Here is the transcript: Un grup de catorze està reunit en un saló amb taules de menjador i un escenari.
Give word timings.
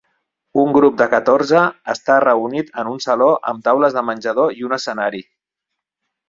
Un 0.59 0.69
grup 0.77 0.95
de 1.01 1.05
catorze 1.11 1.61
està 1.93 2.15
reunit 2.25 2.71
en 2.85 2.89
un 2.93 2.97
saló 3.07 3.29
amb 3.53 3.65
taules 3.69 3.99
de 3.99 4.05
menjador 4.09 4.57
i 4.63 4.67
un 4.71 4.75
escenari. 4.81 5.23